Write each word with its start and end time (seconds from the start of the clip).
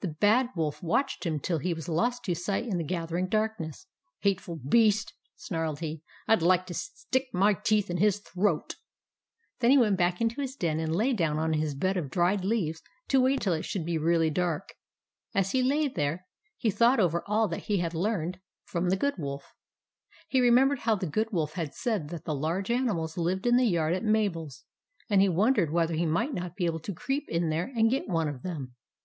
The 0.00 0.08
Bad 0.08 0.50
Wolf 0.56 0.82
watched 0.82 1.24
him 1.24 1.38
till 1.38 1.58
he 1.58 1.72
was 1.72 1.88
lost 1.88 2.24
to 2.24 2.34
sight 2.34 2.64
in 2.66 2.78
the 2.78 2.82
gathering 2.82 3.28
darkness." 3.28 3.86
Hateful 4.22 4.56
beast!" 4.56 5.14
snarled 5.36 5.78
he." 5.78 6.02
I'd 6.26 6.42
like 6.42 6.66
to 6.66 6.74
stick 6.74 7.28
my 7.32 7.54
teeth 7.54 7.88
in 7.88 7.98
his 7.98 8.18
throat!" 8.18 8.74
Then 9.60 9.70
he 9.70 9.78
went 9.78 9.98
back 9.98 10.20
into 10.20 10.40
his 10.40 10.56
den 10.56 10.80
and 10.80 10.96
lay 10.96 11.12
down 11.12 11.38
on 11.38 11.52
his 11.52 11.76
bed 11.76 11.96
of 11.96 12.10
dried 12.10 12.44
leaves 12.44 12.82
to 13.06 13.20
wait 13.20 13.40
till 13.40 13.52
it 13.52 13.64
should 13.64 13.86
be 13.86 13.98
really 13.98 14.30
dark. 14.30 14.72
As 15.32 15.52
he 15.52 15.62
lay 15.62 15.86
there, 15.86 16.26
he 16.56 16.68
thought 16.68 16.98
over 16.98 17.22
all 17.28 17.46
that 17.46 17.66
he 17.66 17.76
had 17.78 17.94
learned 17.94 18.40
from 18.64 18.86
136 18.86 18.86
THE 18.90 19.06
ADVENTURES 19.06 19.14
OF 19.14 19.18
MABEL 19.22 19.30
the 19.46 19.46
Good 19.46 19.48
Wolf. 19.52 19.54
He 20.26 20.40
remembered 20.40 20.78
how 20.80 20.96
the 20.96 21.06
Good 21.06 21.30
Wolf 21.30 21.52
had 21.52 21.72
said 21.72 22.08
that 22.08 22.24
the 22.24 22.34
large 22.34 22.68
animals 22.72 23.16
lived 23.16 23.46
in 23.46 23.56
the 23.56 23.64
yard 23.68 23.94
at 23.94 24.02
Mabel's; 24.02 24.64
and 25.08 25.20
he 25.20 25.28
won 25.28 25.54
dered 25.54 25.70
whether 25.70 25.94
he 25.94 26.04
might 26.04 26.34
not 26.34 26.56
be 26.56 26.66
able 26.66 26.80
to 26.80 26.92
creep 26.92 27.28
in 27.28 27.48
there 27.48 27.70
and 27.76 27.88
get 27.92 28.08
one 28.08 28.26
of 28.26 28.42
them. 28.42 28.74